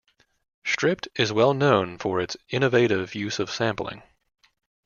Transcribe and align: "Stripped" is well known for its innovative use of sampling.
"Stripped" 0.65 1.07
is 1.13 1.31
well 1.31 1.53
known 1.53 1.99
for 1.99 2.19
its 2.21 2.35
innovative 2.49 3.13
use 3.13 3.37
of 3.37 3.51
sampling. 3.51 4.01